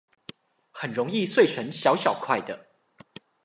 [0.71, 2.69] 很容易碎成小小塊的